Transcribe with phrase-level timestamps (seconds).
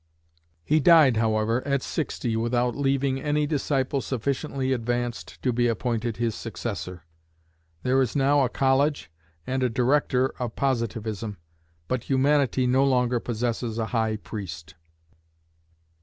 [0.65, 6.33] He died, however, at sixty, without leaving any disciple sufficiently advanced to be appointed his
[6.33, 7.03] successor.
[7.83, 9.11] There is now a College,
[9.45, 11.37] and a Director, of Positivism;
[11.87, 14.73] but Humanity no longer possesses a High Priest.